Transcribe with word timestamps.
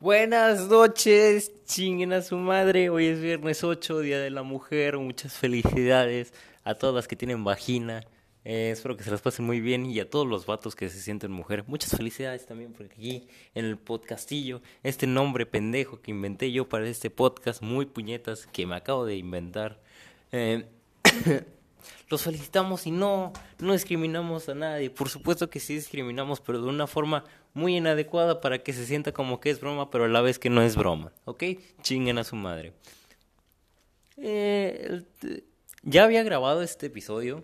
Buenas 0.00 0.66
noches, 0.68 1.52
chinguen 1.66 2.14
a 2.14 2.22
su 2.22 2.38
madre. 2.38 2.88
Hoy 2.88 3.04
es 3.04 3.20
viernes 3.20 3.62
8, 3.62 4.00
Día 4.00 4.18
de 4.18 4.30
la 4.30 4.42
Mujer. 4.42 4.96
Muchas 4.96 5.34
felicidades 5.34 6.32
a 6.64 6.74
todas 6.74 6.94
las 6.94 7.06
que 7.06 7.16
tienen 7.16 7.44
vagina. 7.44 8.00
Eh, 8.46 8.70
espero 8.70 8.96
que 8.96 9.04
se 9.04 9.10
las 9.10 9.20
pasen 9.20 9.44
muy 9.44 9.60
bien 9.60 9.84
y 9.84 10.00
a 10.00 10.08
todos 10.08 10.26
los 10.26 10.46
vatos 10.46 10.74
que 10.74 10.88
se 10.88 11.02
sienten 11.02 11.30
mujer. 11.30 11.64
Muchas 11.66 11.94
felicidades 11.94 12.46
también 12.46 12.72
por 12.72 12.86
aquí 12.86 13.28
en 13.54 13.66
el 13.66 13.76
podcastillo. 13.76 14.62
Este 14.82 15.06
nombre 15.06 15.44
pendejo 15.44 16.00
que 16.00 16.12
inventé 16.12 16.50
yo 16.50 16.66
para 16.66 16.88
este 16.88 17.10
podcast, 17.10 17.60
muy 17.60 17.84
puñetas, 17.84 18.46
que 18.46 18.64
me 18.64 18.76
acabo 18.76 19.04
de 19.04 19.16
inventar. 19.18 19.82
Eh, 20.32 20.64
los 22.08 22.22
felicitamos 22.22 22.86
y 22.86 22.90
no, 22.90 23.32
no 23.58 23.72
discriminamos 23.72 24.48
a 24.48 24.54
nadie. 24.54 24.90
Por 24.90 25.08
supuesto 25.08 25.50
que 25.50 25.60
sí 25.60 25.74
discriminamos, 25.74 26.40
pero 26.40 26.60
de 26.60 26.68
una 26.68 26.86
forma 26.86 27.24
muy 27.54 27.76
inadecuada 27.76 28.40
para 28.40 28.58
que 28.62 28.72
se 28.72 28.86
sienta 28.86 29.12
como 29.12 29.40
que 29.40 29.50
es 29.50 29.60
broma, 29.60 29.90
pero 29.90 30.04
a 30.04 30.08
la 30.08 30.20
vez 30.20 30.38
que 30.38 30.50
no 30.50 30.62
es 30.62 30.76
broma. 30.76 31.12
¿Ok? 31.24 31.44
Chinguen 31.82 32.18
a 32.18 32.24
su 32.24 32.36
madre. 32.36 32.72
Eh, 34.16 35.02
ya 35.82 36.04
había 36.04 36.22
grabado 36.22 36.62
este 36.62 36.86
episodio, 36.86 37.42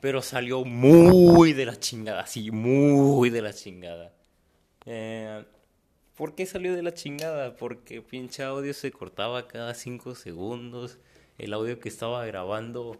pero 0.00 0.20
salió 0.20 0.64
muy 0.64 1.52
de 1.52 1.64
la 1.64 1.78
chingada, 1.78 2.26
sí, 2.26 2.50
muy 2.50 3.30
de 3.30 3.42
la 3.42 3.52
chingada. 3.52 4.12
Eh, 4.84 5.44
¿Por 6.16 6.34
qué 6.34 6.44
salió 6.44 6.74
de 6.74 6.82
la 6.82 6.92
chingada? 6.92 7.56
Porque 7.56 8.02
pinche 8.02 8.42
audio 8.42 8.74
se 8.74 8.92
cortaba 8.92 9.48
cada 9.48 9.74
cinco 9.74 10.14
segundos. 10.14 10.98
El 11.38 11.54
audio 11.54 11.80
que 11.80 11.88
estaba 11.88 12.24
grabando 12.26 12.98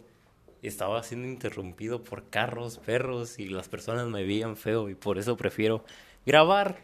estaba 0.67 1.03
siendo 1.03 1.27
interrumpido 1.27 2.03
por 2.03 2.29
carros, 2.29 2.77
perros 2.79 3.39
y 3.39 3.49
las 3.49 3.67
personas 3.69 4.07
me 4.07 4.23
veían 4.23 4.55
feo 4.55 4.89
y 4.89 4.95
por 4.95 5.17
eso 5.17 5.37
prefiero 5.37 5.83
grabar 6.25 6.77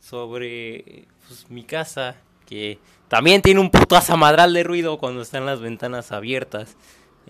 sobre 0.00 1.06
pues, 1.28 1.48
mi 1.50 1.64
casa 1.64 2.16
que 2.46 2.78
también 3.08 3.42
tiene 3.42 3.60
un 3.60 3.70
puto 3.70 3.96
azamadral 3.96 4.52
de 4.52 4.64
ruido 4.64 4.98
cuando 4.98 5.22
están 5.22 5.46
las 5.46 5.60
ventanas 5.60 6.12
abiertas. 6.12 6.76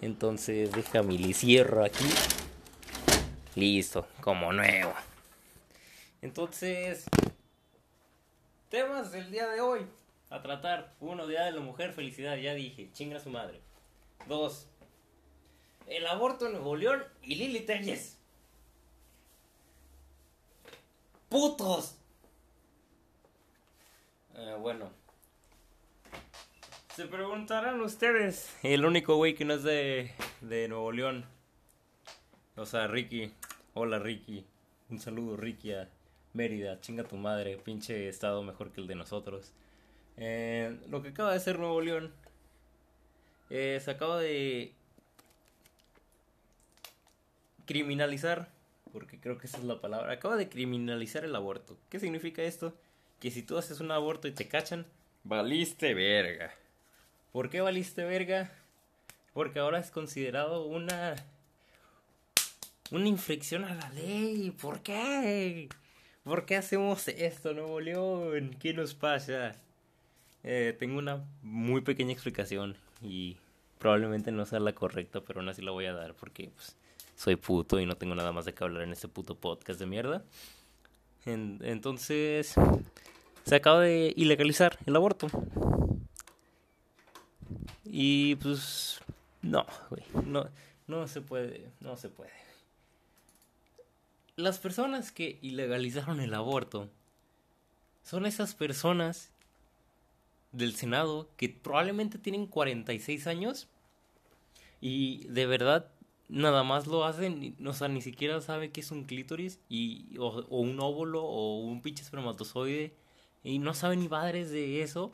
Entonces 0.01 0.73
déjame 0.73 1.15
li 1.15 1.34
cierro 1.34 1.84
aquí. 1.84 2.06
Listo, 3.55 4.06
como 4.21 4.53
nuevo. 4.53 4.95
Entonces, 6.23 7.05
temas 8.71 9.12
del 9.12 9.31
día 9.31 9.49
de 9.49 9.61
hoy 9.61 9.81
a 10.31 10.41
tratar. 10.41 10.95
Uno, 11.01 11.27
Día 11.27 11.45
de 11.45 11.53
la 11.53 11.61
Mujer, 11.61 11.93
felicidad, 11.93 12.37
ya 12.37 12.55
dije, 12.55 12.89
chinga 12.93 13.21
su 13.21 13.29
madre. 13.29 13.61
Dos, 14.27 14.67
el 15.86 16.06
aborto 16.06 16.47
en 16.47 16.52
Nuevo 16.52 16.77
León 16.77 17.05
y 17.22 17.34
Lili 17.34 17.61
Telles. 17.61 18.19
¡Putos! 21.28 21.97
Eh, 24.34 24.56
bueno. 24.60 24.91
Se 26.94 27.06
preguntarán 27.06 27.80
ustedes. 27.80 28.55
El 28.62 28.84
único 28.84 29.16
güey 29.16 29.34
que 29.34 29.44
no 29.44 29.55
es 29.55 29.62
de, 29.62 30.12
de 30.42 30.69
Nuevo 30.69 30.92
León. 30.92 31.25
O 32.56 32.66
sea, 32.66 32.86
Ricky. 32.86 33.33
Hola, 33.75 33.98
Ricky. 33.98 34.44
Un 34.91 35.00
saludo, 35.00 35.36
Ricky, 35.38 35.72
a 35.72 35.88
Mérida. 36.34 36.80
Chinga 36.80 37.05
tu 37.05 37.16
madre. 37.16 37.56
Pinche 37.56 38.08
estado 38.08 38.42
mejor 38.42 38.72
que 38.72 38.83
el 38.83 38.86
de 38.86 38.94
nosotros. 38.94 39.53
Eh, 40.19 40.78
lo 40.91 41.03
que 41.03 41.08
acaba 41.08 41.33
de 41.33 41.41
ser 41.41 41.58
Nuevo 41.58 41.80
León. 41.80 42.12
Eh, 43.48 43.80
se 43.83 43.91
acaba 43.91 44.19
de 44.19 44.75
criminalizar, 47.67 48.49
porque 48.93 49.19
creo 49.19 49.39
que 49.39 49.47
esa 49.47 49.59
es 49.59 49.65
la 49.65 49.81
palabra, 49.81 50.13
acaba 50.13 50.37
de 50.37 50.49
criminalizar 50.49 51.25
el 51.25 51.35
aborto. 51.35 51.79
¿Qué 51.89 52.01
significa 52.01 52.43
esto? 52.43 52.75
Que 53.21 53.31
si 53.31 53.43
tú 53.43 53.59
haces 53.59 53.81
un 53.81 53.91
aborto 53.91 54.29
y 54.29 54.33
te 54.33 54.49
cachan, 54.49 54.87
valiste 55.25 55.95
verga. 55.95 56.53
¿Por 57.33 57.51
qué 57.51 57.61
valiste 57.61 58.05
verga? 58.05 58.53
Porque 59.33 59.59
ahora 59.61 59.79
es 59.79 59.91
considerado 59.91 60.67
una 60.67 61.17
una 62.93 63.09
infracción 63.09 63.65
a 63.65 63.75
la 63.75 63.91
ley. 63.91 64.51
¿Por 64.51 64.83
qué? 64.83 65.69
¿Por 66.25 66.45
qué 66.45 66.56
hacemos 66.56 67.09
esto, 67.09 67.55
Nuevo 67.55 67.81
León? 67.81 68.55
¿Qué 68.61 68.75
nos 68.75 68.95
pasa? 68.95 69.56
Eh, 70.45 70.77
tengo 70.78 70.99
una 70.99 71.25
muy 71.43 71.81
pequeña 71.81 72.12
explicación 72.12 72.77
y 73.01 73.39
probablemente 73.78 74.31
no 74.31 74.45
sea 74.45 74.61
la 74.61 74.75
correcta, 74.75 75.22
pero 75.22 75.41
aún 75.41 75.49
así 75.49 75.62
la 75.62 75.71
voy 75.71 75.87
a 75.87 75.93
dar 75.93 76.15
porque 76.15 76.51
pues, 76.55 76.77
soy 77.17 77.37
puto 77.37 77.81
y 77.81 77.87
no 77.87 77.97
tengo 77.97 78.15
nada 78.15 78.33
más 78.33 78.45
de 78.45 78.55
qué 78.55 78.65
hablar 78.65 78.83
en 78.83 78.93
este 78.93 79.09
puto 79.09 79.34
podcast 79.34 79.78
de 79.78 79.87
mierda. 79.87 80.25
entonces, 81.25 82.55
se 83.45 83.55
acaba 83.55 83.81
de 83.81 84.12
ilegalizar 84.17 84.78
el 84.87 84.97
aborto. 84.97 85.28
Y 87.84 88.37
pues, 88.37 89.01
no, 89.43 89.67
güey, 89.91 90.03
no, 90.25 90.49
no 90.87 91.06
se 91.09 91.21
puede, 91.21 91.71
no 91.81 91.97
se 91.97 92.09
puede. 92.09 92.33
Las 94.37 94.59
personas 94.59 95.12
que 95.12 95.39
ilegalizaron 95.43 96.21
el 96.21 96.33
aborto 96.33 96.89
son 98.03 98.27
esas 98.27 98.55
personas 98.55 99.31
del 100.53 100.75
Senado 100.75 101.28
que 101.37 101.49
probablemente 101.49 102.19
tienen 102.19 102.47
46 102.47 103.27
años 103.27 103.69
y 104.81 105.27
de 105.28 105.47
verdad 105.47 105.91
nada 106.32 106.65
más 106.65 106.87
lo 106.87 107.04
hacen, 107.04 107.54
o 107.65 107.75
sea, 107.75 107.88
ni 107.88 108.00
siquiera 108.00 108.41
sabe 108.41 108.70
qué 108.70 108.81
es 108.81 108.91
un 108.91 109.04
clítoris 109.04 109.60
y, 109.69 110.16
o, 110.19 110.44
un 110.48 110.81
óvulo 110.81 111.22
o 111.22 111.59
un 111.59 111.82
pinche 111.82 112.03
espermatozoide 112.03 112.94
y 113.44 113.59
no 113.59 113.75
sabe 113.75 113.97
ni 113.97 114.09
padres 114.09 114.50
de 114.50 114.82
eso 114.82 115.12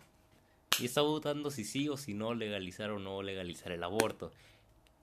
y 0.81 0.85
está 0.85 1.01
votando 1.01 1.51
si 1.51 1.65
sí 1.65 1.89
o 1.89 1.97
si 1.97 2.15
no 2.15 2.35
legalizar 2.35 2.91
o 2.93 3.01
no 3.01 3.23
legalizar 3.23 3.73
el 3.73 3.83
aborto. 3.83 4.31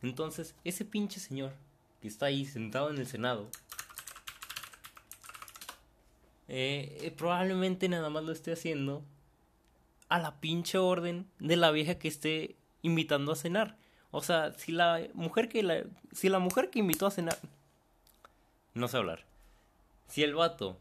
Entonces, 0.02 0.56
ese 0.64 0.86
pinche 0.86 1.20
señor 1.20 1.52
que 2.02 2.08
está 2.08 2.28
ahí 2.28 2.46
sentado 2.46 2.90
en 2.92 2.98
el 2.98 3.08
Senado, 3.08 3.50
eh, 6.48 7.14
probablemente 7.18 7.90
nada 7.90 8.10
más 8.10 8.24
lo 8.24 8.32
esté 8.32 8.54
haciendo 8.54 9.04
a 10.08 10.20
la 10.20 10.40
pinche 10.40 10.78
orden 10.78 11.28
de 11.40 11.58
la 11.58 11.72
vieja 11.72 11.96
que 11.96 12.08
esté 12.08 12.56
invitando 12.84 13.34
a 13.34 13.36
cenar. 13.36 13.78
O 14.16 14.22
sea, 14.22 14.54
si 14.54 14.72
la 14.72 15.10
mujer 15.14 15.50
que 15.50 15.62
la, 15.62 15.84
si 16.14 16.30
la 16.30 16.40
mujer 16.40 16.70
que 16.70 16.80
invitó 16.80 17.06
a 17.06 17.12
cenar, 17.12 17.38
no 18.74 18.88
sé 18.88 18.96
hablar. 18.96 19.26
Si 20.08 20.24
el 20.24 20.34
vato 20.34 20.78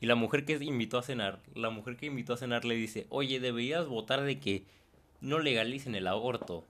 y 0.00 0.06
la 0.06 0.16
mujer 0.16 0.44
que 0.44 0.54
invitó 0.54 0.98
a 0.98 1.04
cenar, 1.04 1.38
la 1.54 1.70
mujer 1.70 1.96
que 1.96 2.06
invitó 2.06 2.32
a 2.32 2.36
cenar 2.36 2.64
le 2.64 2.74
dice, 2.74 3.06
oye, 3.10 3.38
deberías 3.38 3.86
votar 3.86 4.22
de 4.22 4.40
que 4.40 4.64
no 5.20 5.38
legalicen 5.38 5.94
el 5.94 6.08
aborto 6.08 6.64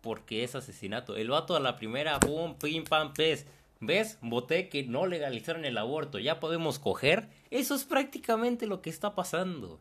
porque 0.00 0.44
es 0.44 0.54
asesinato. 0.54 1.14
El 1.14 1.28
vato 1.28 1.56
a 1.56 1.60
la 1.60 1.76
primera, 1.76 2.18
pum, 2.18 2.54
pim, 2.54 2.84
pam, 2.84 3.12
pez. 3.12 3.44
¿Ves? 3.80 4.16
Voté 4.22 4.70
que 4.70 4.84
no 4.84 5.04
legalizaron 5.04 5.66
el 5.66 5.76
aborto. 5.76 6.20
Ya 6.20 6.40
podemos 6.40 6.78
coger. 6.78 7.28
Eso 7.50 7.74
es 7.74 7.84
prácticamente 7.84 8.66
lo 8.66 8.80
que 8.80 8.88
está 8.88 9.14
pasando. 9.14 9.78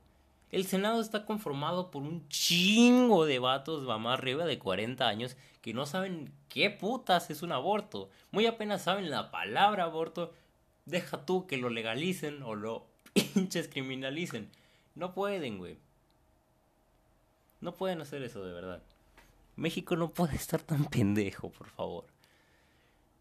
El 0.52 0.66
Senado 0.66 1.00
está 1.00 1.26
conformado 1.26 1.92
por 1.92 2.04
un 2.04 2.28
chingo 2.28 3.26
de 3.26 3.40
vatos, 3.40 3.88
va 3.88 3.98
más 3.98 4.20
arriba 4.20 4.46
de 4.46 4.60
40 4.60 5.08
años, 5.08 5.38
que 5.62 5.74
no 5.74 5.86
saben 5.86 6.34
qué 6.50 6.70
putas 6.70 7.30
es 7.30 7.42
un 7.42 7.54
aborto. 7.54 8.10
Muy 8.32 8.46
apenas 8.46 8.84
saben 8.84 9.10
la 9.10 9.32
palabra 9.32 9.86
aborto. 9.86 10.34
Deja 10.86 11.26
tú 11.26 11.48
que 11.48 11.56
lo 11.56 11.70
legalicen 11.70 12.44
o 12.44 12.56
lo 12.56 12.86
pinches 13.14 13.70
criminalicen. 13.70 14.50
No 14.96 15.14
pueden, 15.14 15.58
güey. 15.58 15.78
No 17.62 17.74
pueden 17.76 18.02
hacer 18.02 18.22
eso 18.24 18.44
de 18.44 18.52
verdad. 18.52 18.84
México 19.56 19.96
no 19.96 20.12
puede 20.12 20.36
estar 20.36 20.62
tan 20.62 20.86
pendejo, 20.86 21.50
por 21.50 21.68
favor. 21.70 22.06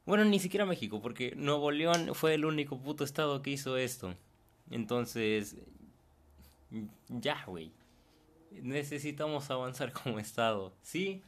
Bueno, 0.07 0.25
ni 0.25 0.41
siquiera 0.41 0.67
México, 0.67 1.01
porque 1.01 1.35
Nuevo 1.37 1.71
León 1.71 2.15
fue 2.15 2.35
el 2.35 2.45
único 2.45 2.79
puto 2.79 3.05
estado 3.05 3.43
que 3.43 3.51
hizo 3.51 3.77
esto. 3.77 4.15
Entonces, 4.71 5.57
ya, 7.09 7.45
güey. 7.47 7.73
Necesitamos 8.51 9.51
avanzar 9.51 9.93
como 10.03 10.19
Estado. 10.19 10.73
Sí, 10.83 11.23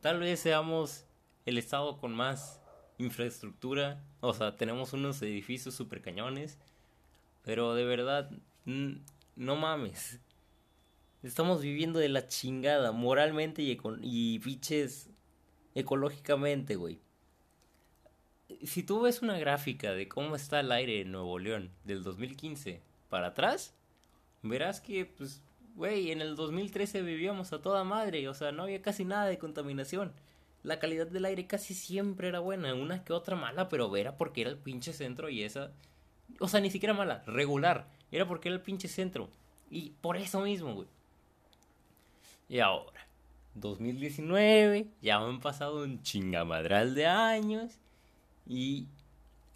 tal 0.00 0.20
vez 0.20 0.40
seamos 0.40 1.06
el 1.46 1.58
Estado 1.58 1.98
con 1.98 2.14
más 2.14 2.60
infraestructura. 2.98 4.02
O 4.20 4.32
sea, 4.32 4.56
tenemos 4.56 4.92
unos 4.92 5.20
edificios 5.22 5.74
super 5.74 6.00
cañones. 6.00 6.58
Pero 7.42 7.74
de 7.74 7.84
verdad, 7.84 8.30
no 8.64 9.56
mames. 9.56 10.20
Estamos 11.22 11.62
viviendo 11.62 11.98
de 11.98 12.08
la 12.08 12.26
chingada, 12.26 12.92
moralmente 12.92 13.62
y, 13.62 13.78
y 14.02 14.38
biches 14.38 15.10
ecológicamente, 15.74 16.76
güey. 16.76 17.00
Si 18.62 18.82
tú 18.82 19.02
ves 19.02 19.22
una 19.22 19.38
gráfica 19.38 19.92
de 19.92 20.08
cómo 20.08 20.36
está 20.36 20.60
el 20.60 20.70
aire 20.70 21.00
en 21.00 21.12
Nuevo 21.12 21.38
León 21.38 21.70
del 21.84 22.02
2015 22.02 22.82
para 23.08 23.28
atrás, 23.28 23.74
verás 24.44 24.80
que, 24.80 25.06
pues, 25.06 25.42
güey, 25.74 26.10
en 26.10 26.20
el 26.20 26.36
2013 26.36 27.02
vivíamos 27.02 27.52
a 27.52 27.60
toda 27.60 27.82
madre, 27.84 28.28
o 28.28 28.34
sea, 28.34 28.52
no 28.52 28.62
había 28.64 28.82
casi 28.82 29.04
nada 29.04 29.26
de 29.26 29.38
contaminación. 29.38 30.12
La 30.62 30.78
calidad 30.78 31.06
del 31.06 31.24
aire 31.24 31.46
casi 31.46 31.74
siempre 31.74 32.28
era 32.28 32.38
buena, 32.38 32.74
una 32.74 33.04
que 33.04 33.12
otra 33.12 33.36
mala, 33.36 33.68
pero 33.68 33.94
era 33.96 34.16
porque 34.16 34.42
era 34.42 34.50
el 34.50 34.58
pinche 34.58 34.92
centro 34.92 35.28
y 35.28 35.42
esa... 35.42 35.72
O 36.40 36.48
sea, 36.48 36.60
ni 36.60 36.70
siquiera 36.70 36.94
mala, 36.94 37.22
regular. 37.26 37.88
Era 38.10 38.26
porque 38.26 38.48
era 38.48 38.56
el 38.56 38.62
pinche 38.62 38.88
centro. 38.88 39.28
Y 39.70 39.90
por 40.00 40.16
eso 40.16 40.40
mismo, 40.40 40.74
güey. 40.74 40.88
Y 42.48 42.60
ahora, 42.60 43.06
2019, 43.54 44.88
ya 45.02 45.16
han 45.16 45.40
pasado 45.40 45.82
un 45.82 46.02
chingamadral 46.02 46.94
de 46.94 47.06
años 47.06 47.78
y 48.46 48.88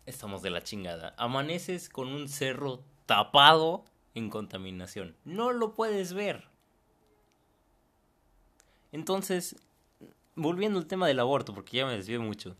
estamos 0.06 0.42
de 0.42 0.50
la 0.50 0.62
chingada. 0.62 1.14
Amaneces 1.16 1.88
con 1.88 2.08
un 2.08 2.28
cerro 2.28 2.82
tapado 3.06 3.84
en 4.18 4.30
contaminación. 4.30 5.16
No 5.24 5.52
lo 5.52 5.74
puedes 5.74 6.12
ver. 6.12 6.48
Entonces, 8.92 9.56
volviendo 10.34 10.78
al 10.78 10.86
tema 10.86 11.06
del 11.06 11.20
aborto, 11.20 11.54
porque 11.54 11.78
ya 11.78 11.86
me 11.86 11.96
desvié 11.96 12.18
mucho. 12.18 12.56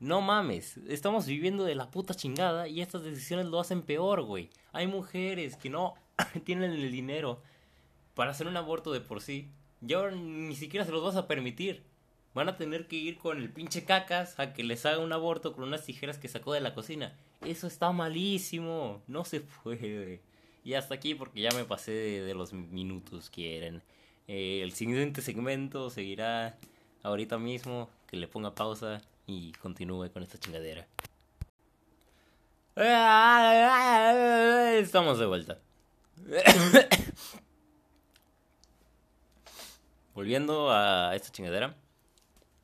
No 0.00 0.20
mames, 0.20 0.78
estamos 0.88 1.26
viviendo 1.26 1.64
de 1.64 1.76
la 1.76 1.90
puta 1.90 2.14
chingada 2.14 2.66
y 2.66 2.80
estas 2.80 3.04
decisiones 3.04 3.46
lo 3.46 3.60
hacen 3.60 3.82
peor, 3.82 4.22
güey. 4.22 4.50
Hay 4.72 4.88
mujeres 4.88 5.56
que 5.56 5.70
no 5.70 5.94
tienen 6.44 6.72
el 6.72 6.90
dinero 6.90 7.40
para 8.14 8.32
hacer 8.32 8.46
un 8.46 8.56
aborto 8.56 8.92
de 8.92 9.00
por 9.00 9.20
sí. 9.20 9.48
Y 9.86 9.92
ahora 9.94 10.14
ni 10.14 10.54
siquiera 10.56 10.84
se 10.84 10.92
los 10.92 11.02
vas 11.02 11.16
a 11.16 11.28
permitir. 11.28 11.84
Van 12.34 12.48
a 12.48 12.56
tener 12.56 12.88
que 12.88 12.96
ir 12.96 13.18
con 13.18 13.38
el 13.38 13.52
pinche 13.52 13.84
cacas 13.84 14.38
a 14.38 14.52
que 14.52 14.64
les 14.64 14.86
haga 14.86 14.98
un 14.98 15.12
aborto 15.12 15.52
con 15.52 15.64
unas 15.64 15.84
tijeras 15.84 16.18
que 16.18 16.28
sacó 16.28 16.52
de 16.52 16.60
la 16.60 16.74
cocina. 16.74 17.16
Eso 17.42 17.66
está 17.66 17.92
malísimo. 17.92 19.02
No 19.06 19.24
se 19.24 19.40
puede. 19.40 20.22
Y 20.64 20.74
hasta 20.74 20.94
aquí 20.94 21.14
porque 21.14 21.40
ya 21.40 21.50
me 21.52 21.64
pasé 21.64 21.92
de, 21.92 22.34
los 22.34 22.52
minutos 22.52 23.30
que. 23.30 23.80
Eh, 24.28 24.60
el 24.62 24.72
siguiente 24.72 25.22
segmento 25.22 25.90
seguirá 25.90 26.56
ahorita 27.02 27.38
mismo. 27.38 27.90
Que 28.06 28.16
le 28.16 28.28
ponga 28.28 28.54
pausa 28.54 29.00
y 29.26 29.52
continúe 29.52 30.10
con 30.12 30.22
esta 30.22 30.38
chingadera. 30.38 30.86
Estamos 34.78 35.18
de 35.18 35.26
vuelta. 35.26 35.58
Volviendo 40.14 40.70
a 40.70 41.16
esta 41.16 41.30
chingadera. 41.30 41.74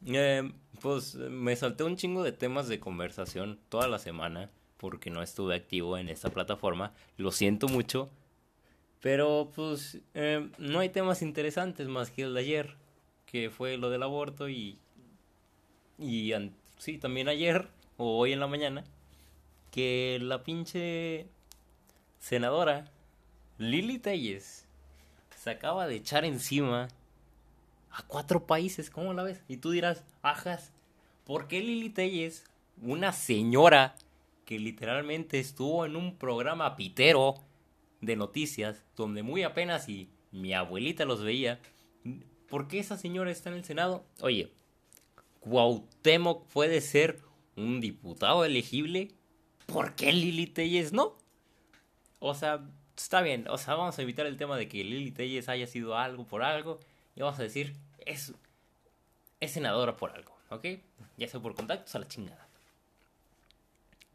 Eh, 0.07 0.53
pues 0.81 1.15
me 1.15 1.57
salté 1.57 1.83
un 1.85 1.97
chingo 1.97 2.23
de 2.23 2.33
temas 2.33 2.69
de 2.69 2.79
conversación 2.79 3.59
toda 3.69 3.89
la 3.89 3.99
semana 3.99 4.51
porque 4.79 5.11
no 5.11 5.23
estuve 5.23 5.55
activo 5.55 5.99
en 5.99 6.09
esta 6.09 6.31
plataforma. 6.31 6.93
Lo 7.17 7.31
siento 7.31 7.69
mucho. 7.69 8.09
Pero 9.01 9.51
pues 9.55 9.99
eh, 10.15 10.49
no 10.59 10.81
hay 10.81 10.89
temas 10.89 11.23
interesantes 11.23 11.87
más 11.87 12.11
que 12.11 12.23
el 12.23 12.35
de 12.35 12.41
ayer, 12.41 12.75
que 13.27 13.51
fue 13.51 13.77
lo 13.77 13.91
del 13.91 14.03
aborto 14.03 14.49
y... 14.49 14.79
Y 15.99 16.33
sí, 16.79 16.99
también 16.99 17.29
ayer 17.29 17.69
o 17.97 18.19
hoy 18.19 18.33
en 18.33 18.41
la 18.41 18.47
mañana, 18.47 18.85
que 19.73 20.19
la 20.23 20.45
pinche 20.45 21.27
senadora 22.21 22.91
Lili 23.59 23.99
Telles 23.99 24.67
se 25.37 25.51
acaba 25.51 25.87
de 25.89 25.97
echar 25.97 26.25
encima 26.25 26.89
a 27.91 28.03
cuatro 28.07 28.47
países, 28.47 28.91
¿cómo 28.91 29.13
la 29.13 29.25
ves? 29.25 29.43
Y 29.49 29.57
tú 29.57 29.73
dirás, 29.73 30.05
ajas, 30.23 30.73
¿por 31.27 31.49
qué 31.49 31.61
Lili 31.61 31.91
Telles, 31.91 32.45
una 32.81 33.13
señora 33.13 33.97
que 34.49 34.59
literalmente 34.59 35.39
estuvo 35.39 35.85
en 35.85 35.95
un 35.95 36.17
programa 36.17 36.75
pitero 36.75 37.35
de 38.01 38.17
noticias, 38.17 38.83
donde 38.97 39.23
muy 39.23 39.43
apenas 39.43 39.91
y 39.91 40.09
mi 40.33 40.55
abuelita 40.55 41.05
los 41.05 41.23
veía, 41.23 41.61
¿por 42.49 42.67
qué 42.67 42.79
esa 42.79 42.97
señora 42.97 43.31
está 43.31 43.51
en 43.51 43.57
el 43.57 43.65
Senado? 43.67 44.07
Oye, 44.23 44.51
Cuauhtémoc 45.41 46.47
puede 46.47 46.81
ser 46.81 47.21
un 47.57 47.83
diputado 47.83 48.43
elegible, 48.47 49.11
¿por 49.67 49.95
qué 49.95 50.15
Lili 50.15 50.47
Telles 50.47 50.95
no? 50.95 51.19
O 52.19 52.33
sea, 52.35 52.67
está 52.97 53.21
bien, 53.21 53.47
o 53.51 53.59
sea, 53.59 53.75
vamos 53.75 53.99
a 53.99 54.03
evitar 54.03 54.25
el 54.25 54.39
tema 54.39 54.57
de 54.57 54.67
que 54.67 54.83
Lili 54.83 55.11
Telles 55.11 55.51
haya 55.51 55.67
sido 55.67 55.95
algo 55.95 56.27
por 56.27 56.43
algo 56.43 56.81
y 57.15 57.21
vamos 57.21 57.39
a 57.39 57.43
decir, 57.43 57.77
es, 58.07 58.33
es 59.41 59.51
senadora 59.51 59.99
por 59.99 60.13
algo, 60.13 60.35
¿ok? 60.49 60.65
Ya 61.19 61.29
sea 61.29 61.39
por 61.39 61.55
contactos 61.55 61.95
a 61.95 61.99
la 61.99 62.09
chingada. 62.09 62.48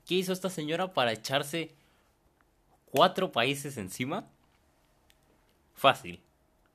¿Qué 0.05 0.15
hizo 0.15 0.33
esta 0.33 0.49
señora 0.49 0.93
para 0.93 1.13
echarse 1.13 1.71
cuatro 2.85 3.31
países 3.31 3.77
encima? 3.77 4.27
Fácil. 5.73 6.19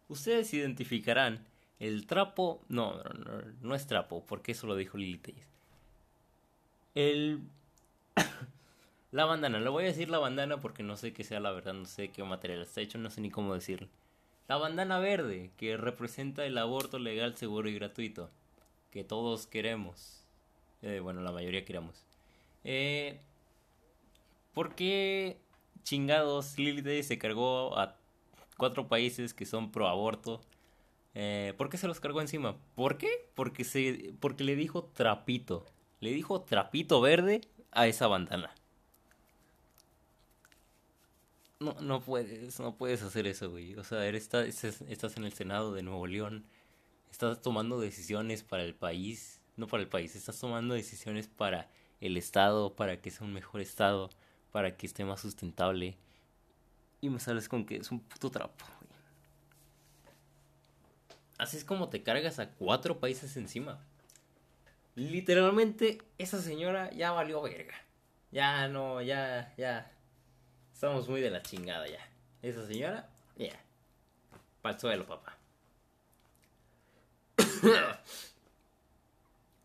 Ustedes 0.09 0.53
identificarán 0.55 1.47
el 1.79 2.07
trapo. 2.07 2.61
No, 2.69 3.03
no, 3.03 3.43
no, 3.61 3.75
es 3.75 3.87
trapo, 3.87 4.25
porque 4.27 4.53
eso 4.53 4.67
lo 4.67 4.77
dijo 4.77 4.97
Lili. 4.97 5.21
El. 6.95 7.41
la 9.13 9.25
bandana, 9.27 9.61
le 9.61 9.69
voy 9.69 9.85
a 9.85 9.89
decir 9.89 10.09
la 10.09 10.19
bandana 10.19 10.59
porque 10.59 10.83
no 10.83 10.97
sé 10.97 11.13
qué 11.13 11.25
sea 11.25 11.41
la 11.41 11.53
verdad, 11.53 11.75
no 11.75 11.85
sé 11.85 12.09
qué 12.09 12.25
material 12.25 12.63
está 12.63 12.81
hecho, 12.81 12.99
no 12.99 13.11
sé 13.11 13.21
ni 13.21 13.31
cómo 13.31 13.55
decirlo. 13.55 13.89
La 14.49 14.57
bandana 14.57 14.99
verde, 14.99 15.51
que 15.59 15.77
representa 15.77 16.47
el 16.47 16.57
aborto 16.57 16.99
legal, 16.99 17.37
seguro 17.37 17.69
y 17.69 17.75
gratuito. 17.75 18.31
Que 18.91 19.05
todos 19.05 19.47
queremos. 19.47 20.25
Eh, 20.81 21.01
bueno, 21.01 21.21
la 21.21 21.33
mayoría 21.33 21.67
queremos. 21.67 22.08
Eh, 22.65 23.21
¿Por 24.55 24.75
qué 24.75 25.39
chingados 25.85 26.59
Lili 26.59 27.03
se 27.03 27.19
cargó 27.19 27.79
a 27.79 27.97
cuatro 28.57 28.89
países 28.89 29.35
que 29.35 29.47
son 29.47 29.71
pro 29.71 29.89
aborto? 29.89 30.41
Eh, 31.15 31.55
¿Por 31.57 31.71
qué 31.71 31.77
se 31.79 31.89
los 31.89 32.01
cargó 32.01 32.21
encima? 32.21 32.57
¿Por 32.75 32.99
qué? 32.99 33.09
Porque, 33.35 33.65
se, 33.65 34.15
porque 34.21 34.45
le 34.45 34.57
dijo 34.57 34.85
trapito. 34.85 35.65
Le 36.01 36.13
dijo 36.13 36.43
trapito 36.43 37.01
verde 37.01 37.41
a 37.73 37.87
esa 37.87 38.07
bandana. 38.07 38.55
No, 41.61 41.75
no 41.81 42.01
puedes, 42.01 42.61
no 42.61 42.77
puedes 42.77 43.03
hacer 43.03 43.27
eso, 43.27 43.51
güey. 43.51 43.75
O 43.75 43.85
sea, 43.85 44.07
eres, 44.07 44.33
estás 44.33 45.17
en 45.17 45.25
el 45.25 45.33
Senado 45.33 45.73
de 45.73 45.83
Nuevo 45.83 46.07
León. 46.07 46.45
Estás 47.11 47.43
tomando 47.43 47.81
decisiones 47.81 48.45
para 48.45 48.63
el 48.63 48.75
país. 48.75 49.41
No 49.57 49.67
para 49.67 49.83
el 49.83 49.89
país, 49.89 50.15
estás 50.15 50.39
tomando 50.39 50.75
decisiones 50.75 51.27
para 51.27 51.69
el 52.01 52.17
Estado, 52.17 52.75
para 52.75 53.01
que 53.01 53.11
sea 53.11 53.27
un 53.27 53.33
mejor 53.33 53.61
Estado, 53.61 54.11
para 54.53 54.77
que 54.77 54.87
esté 54.87 55.05
más 55.05 55.21
sustentable. 55.21 55.97
Y 57.01 57.11
me 57.11 57.21
sales 57.21 57.49
con 57.49 57.65
que 57.65 57.77
es 57.77 57.91
un 57.91 58.01
puto 58.01 58.31
trapo. 58.31 58.65
Así 61.39 61.57
es 61.57 61.65
como 61.65 61.89
te 61.89 62.03
cargas 62.03 62.41
a 62.41 62.51
cuatro 62.51 62.99
países 62.99 63.37
encima. 63.37 63.79
Literalmente, 64.97 66.03
esa 66.19 66.43
señora 66.43 66.91
ya 66.91 67.13
valió 67.13 67.41
verga. 67.41 67.75
Ya 68.33 68.67
no, 68.67 69.01
ya, 69.01 69.55
ya. 69.57 69.93
Estamos 70.73 71.09
muy 71.09 71.21
de 71.21 71.31
la 71.31 71.41
chingada 71.43 71.87
ya. 71.87 72.05
Esa 72.43 72.67
señora, 72.67 73.09
ya. 73.37 73.59
Para 74.61 74.79
suelo, 74.79 75.07
papá. 75.07 75.39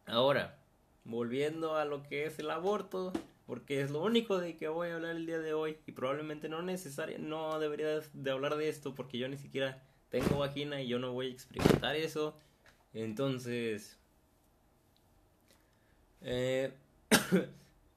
Ahora, 0.05 0.55
volviendo 1.05 1.75
a 1.75 1.85
lo 1.85 2.03
que 2.03 2.25
es 2.25 2.39
el 2.39 2.49
aborto, 2.49 3.13
porque 3.45 3.81
es 3.81 3.91
lo 3.91 4.01
único 4.01 4.37
de 4.37 4.55
que 4.57 4.67
voy 4.67 4.89
a 4.89 4.95
hablar 4.95 5.15
el 5.15 5.25
día 5.25 5.39
de 5.39 5.53
hoy 5.53 5.77
y 5.85 5.91
probablemente 5.91 6.49
no 6.49 6.61
necesario, 6.61 7.19
no 7.19 7.59
debería 7.59 7.99
de 7.99 8.31
hablar 8.31 8.55
de 8.55 8.69
esto 8.69 8.95
porque 8.95 9.17
yo 9.17 9.27
ni 9.27 9.37
siquiera 9.37 9.83
tengo 10.09 10.37
vagina 10.39 10.81
y 10.81 10.87
yo 10.87 10.99
no 10.99 11.11
voy 11.11 11.27
a 11.27 11.31
experimentar 11.31 11.95
eso. 11.95 12.37
Entonces, 12.93 13.99
eh, 16.21 16.73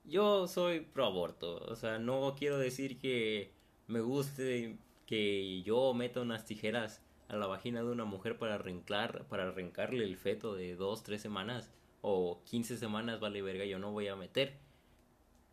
yo 0.04 0.48
soy 0.48 0.80
pro 0.80 1.06
aborto, 1.06 1.58
o 1.58 1.76
sea, 1.76 1.98
no 1.98 2.34
quiero 2.38 2.58
decir 2.58 2.98
que 2.98 3.52
me 3.86 4.00
guste 4.00 4.78
que 5.06 5.62
yo 5.62 5.94
meta 5.94 6.20
unas 6.22 6.44
tijeras 6.44 7.02
a 7.28 7.36
la 7.36 7.46
vagina 7.46 7.82
de 7.82 7.90
una 7.90 8.04
mujer 8.04 8.38
para 8.38 8.54
arrancar, 8.54 9.26
para 9.28 9.44
arrancarle 9.48 10.04
el 10.04 10.16
feto 10.16 10.54
de 10.54 10.74
dos, 10.74 11.02
tres 11.02 11.22
semanas 11.22 11.70
o 12.08 12.40
15 12.44 12.76
semanas, 12.76 13.18
vale 13.18 13.42
verga, 13.42 13.64
yo 13.64 13.80
no 13.80 13.90
voy 13.90 14.06
a 14.06 14.14
meter. 14.14 14.54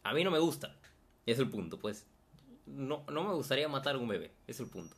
A 0.04 0.14
mí 0.14 0.24
no 0.24 0.30
me 0.30 0.38
gusta, 0.38 0.78
es 1.26 1.40
el 1.40 1.50
punto, 1.50 1.80
pues. 1.80 2.06
No, 2.68 3.04
no 3.12 3.24
me 3.24 3.34
gustaría 3.34 3.68
matar 3.68 3.96
a 3.96 3.98
un 3.98 4.08
bebé, 4.08 4.30
es 4.46 4.60
el 4.60 4.68
punto. 4.68 4.96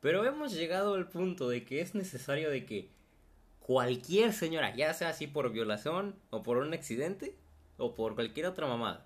Pero 0.00 0.24
hemos 0.24 0.52
llegado 0.52 0.94
al 0.94 1.08
punto 1.08 1.48
de 1.48 1.64
que 1.64 1.80
es 1.80 1.96
necesario 1.96 2.48
de 2.48 2.64
que 2.64 2.90
cualquier 3.58 4.32
señora, 4.32 4.72
ya 4.76 4.94
sea 4.94 5.08
así 5.08 5.26
por 5.26 5.50
violación 5.50 6.14
o 6.30 6.44
por 6.44 6.58
un 6.58 6.72
accidente, 6.74 7.34
o 7.76 7.96
por 7.96 8.14
cualquier 8.14 8.46
otra 8.46 8.68
mamada, 8.68 9.04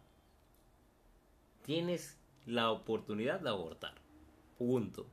tienes 1.62 2.18
la 2.44 2.70
oportunidad 2.70 3.40
de 3.40 3.48
abortar. 3.48 3.94
Punto. 4.58 5.06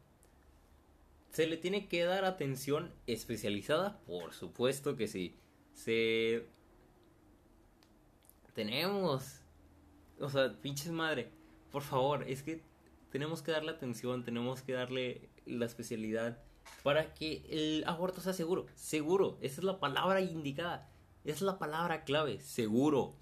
¿Se 1.31 1.47
le 1.47 1.55
tiene 1.55 1.87
que 1.87 2.03
dar 2.03 2.25
atención 2.25 2.91
especializada? 3.07 4.01
Por 4.05 4.33
supuesto 4.33 4.97
que 4.97 5.07
sí. 5.07 5.37
Se... 5.73 6.47
Tenemos... 8.53 9.41
O 10.19 10.29
sea, 10.29 10.53
pinches 10.61 10.91
madre. 10.91 11.29
Por 11.71 11.81
favor, 11.81 12.23
es 12.27 12.43
que 12.43 12.61
tenemos 13.11 13.41
que 13.41 13.51
darle 13.51 13.71
atención, 13.71 14.23
tenemos 14.23 14.61
que 14.61 14.73
darle 14.73 15.29
la 15.45 15.65
especialidad 15.65 16.37
para 16.83 17.13
que 17.13 17.43
el 17.49 17.83
aborto 17.87 18.21
sea 18.21 18.33
seguro. 18.33 18.67
Seguro. 18.75 19.37
Esa 19.41 19.61
es 19.61 19.63
la 19.63 19.79
palabra 19.79 20.21
indicada. 20.21 20.89
Es 21.23 21.41
la 21.41 21.57
palabra 21.57 22.03
clave. 22.03 22.39
Seguro 22.41 23.15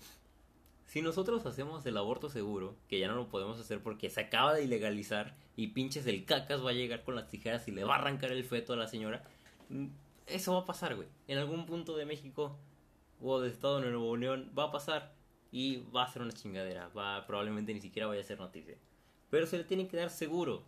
si 0.92 1.02
nosotros 1.02 1.46
hacemos 1.46 1.86
el 1.86 1.96
aborto 1.96 2.30
seguro, 2.30 2.76
que 2.90 3.00
ya 3.00 3.08
no 3.08 3.16
lo 3.16 3.30
podemos 3.30 3.58
hacer 3.58 3.82
porque 3.82 4.10
se 4.10 4.20
acaba 4.20 4.54
de 4.54 4.66
ilegalizar 4.66 5.38
y 5.56 5.68
pinches 5.68 6.06
el 6.06 6.26
cacas 6.26 6.66
va 6.66 6.72
a 6.72 6.74
llegar 6.74 7.04
con 7.04 7.16
las 7.16 7.30
tijeras 7.30 7.66
y 7.70 7.72
le 7.72 7.86
va 7.86 7.96
a 7.96 8.00
arrancar 8.00 8.34
el 8.34 8.44
feto 8.44 8.74
a 8.74 8.76
la 8.76 8.88
señora, 8.90 9.24
eso 10.28 10.54
va 10.54 10.60
a 10.60 10.66
pasar, 10.66 10.96
güey. 10.96 11.08
En 11.28 11.38
algún 11.38 11.66
punto 11.66 11.96
de 11.96 12.06
México 12.06 12.58
o 13.22 13.40
de 13.40 13.50
Estado 13.50 13.82
de 13.82 13.96
Unión 13.96 14.52
va 14.58 14.66
a 14.66 14.72
pasar 14.72 15.14
y 15.52 15.78
va 15.96 16.04
a 16.04 16.12
ser 16.12 16.22
una 16.22 16.32
chingadera. 16.32 16.90
Va, 16.90 17.26
probablemente 17.28 17.74
ni 17.74 17.82
siquiera 17.82 18.08
vaya 18.08 18.22
a 18.22 18.26
ser 18.26 18.40
noticia. 18.40 18.78
Pero 19.30 19.46
se 19.48 19.58
le 19.58 19.64
tiene 19.64 19.88
que 19.88 19.98
dar 19.98 20.10
seguro. 20.10 20.64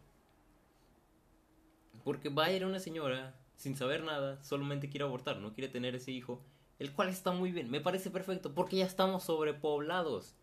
Porque 2.03 2.29
va 2.29 2.45
a 2.45 2.51
ir 2.51 2.65
una 2.65 2.79
señora 2.79 3.35
sin 3.55 3.75
saber 3.75 4.03
nada, 4.03 4.43
solamente 4.43 4.89
quiere 4.89 5.05
abortar, 5.05 5.37
no 5.37 5.53
quiere 5.53 5.69
tener 5.69 5.95
ese 5.95 6.11
hijo 6.11 6.43
el 6.79 6.91
cual 6.91 7.09
está 7.09 7.31
muy 7.31 7.51
bien, 7.51 7.69
me 7.69 7.79
parece 7.79 8.09
perfecto, 8.09 8.53
porque 8.53 8.77
ya 8.77 8.85
estamos 8.85 9.23
sobrepoblados. 9.23 10.35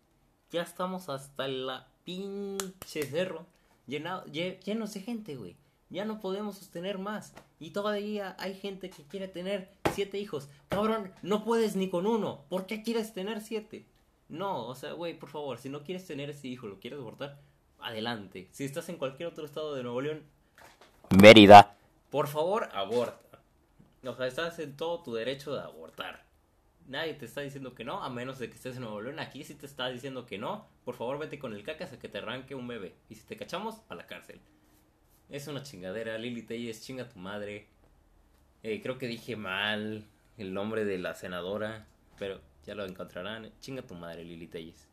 Ya 0.49 0.63
estamos 0.63 1.07
hasta 1.07 1.47
la 1.47 1.87
pinche 2.03 3.05
cerro 3.05 3.45
llenado, 3.85 4.25
llenos 4.25 4.93
de 4.93 5.01
gente, 5.01 5.35
güey. 5.35 5.55
Ya 5.91 6.05
no 6.05 6.19
podemos 6.19 6.57
sostener 6.57 6.97
más. 6.97 7.33
Y 7.59 7.71
todavía 7.71 8.35
hay 8.39 8.55
gente 8.55 8.89
que 8.89 9.03
quiere 9.03 9.27
tener 9.27 9.69
siete 9.93 10.17
hijos. 10.17 10.49
Cabrón, 10.69 11.11
no 11.21 11.43
puedes 11.43 11.75
ni 11.75 11.89
con 11.89 12.07
uno. 12.07 12.45
¿Por 12.49 12.65
qué 12.65 12.81
quieres 12.81 13.13
tener 13.13 13.41
siete? 13.41 13.85
No, 14.29 14.65
o 14.65 14.73
sea, 14.73 14.93
güey, 14.93 15.19
por 15.19 15.29
favor, 15.29 15.57
si 15.57 15.67
no 15.67 15.83
quieres 15.83 16.07
tener 16.07 16.29
ese 16.29 16.47
hijo, 16.47 16.67
lo 16.67 16.79
quieres 16.79 16.99
abortar, 16.99 17.41
adelante. 17.79 18.47
Si 18.51 18.63
estás 18.63 18.87
en 18.87 18.95
cualquier 18.95 19.27
otro 19.27 19.45
estado 19.45 19.75
de 19.75 19.83
Nuevo 19.83 19.99
León, 19.99 20.23
Mérida, 21.21 21.75
por 22.09 22.27
favor, 22.27 22.69
aborta. 22.73 23.41
O 24.05 24.15
sea, 24.15 24.27
estás 24.27 24.57
en 24.59 24.77
todo 24.77 25.03
tu 25.03 25.13
derecho 25.13 25.53
de 25.53 25.61
abortar. 25.61 26.23
Nadie 26.87 27.13
te 27.15 27.25
está 27.25 27.41
diciendo 27.41 27.75
que 27.75 27.83
no, 27.83 28.01
a 28.01 28.09
menos 28.09 28.39
de 28.39 28.49
que 28.49 28.55
estés 28.55 28.77
en 28.77 28.83
Nuevo 28.83 29.01
León. 29.01 29.19
Aquí 29.19 29.43
sí 29.43 29.55
te 29.55 29.65
está 29.65 29.89
diciendo 29.89 30.25
que 30.25 30.37
no. 30.37 30.67
Por 30.85 30.95
favor, 30.95 31.19
vete 31.19 31.37
con 31.37 31.53
el 31.53 31.63
cacas 31.63 31.91
a 31.91 31.99
que 31.99 32.07
te 32.07 32.19
arranque 32.19 32.55
un 32.55 32.67
bebé. 32.67 32.95
Y 33.09 33.15
si 33.15 33.23
te 33.23 33.35
cachamos, 33.35 33.81
a 33.89 33.95
la 33.95 34.07
cárcel. 34.07 34.39
Es 35.31 35.47
una 35.47 35.63
chingadera. 35.63 36.17
Lili 36.17 36.41
Telles, 36.41 36.83
chinga 36.83 37.07
tu 37.07 37.17
madre. 37.17 37.65
Eh, 38.63 38.81
creo 38.81 38.97
que 38.97 39.07
dije 39.07 39.37
mal 39.37 40.05
el 40.37 40.53
nombre 40.53 40.83
de 40.83 40.97
la 40.97 41.15
senadora. 41.15 41.87
Pero 42.19 42.41
ya 42.65 42.75
lo 42.75 42.83
encontrarán. 42.85 43.49
Chinga 43.61 43.81
tu 43.81 43.95
madre, 43.95 44.25
Lili 44.25 44.47
Telles. 44.47 44.90